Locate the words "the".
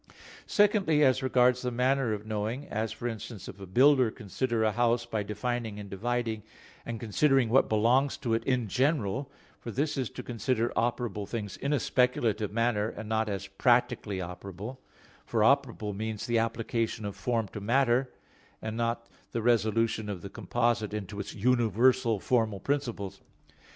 1.61-1.69, 16.25-16.39, 19.33-19.41, 20.23-20.31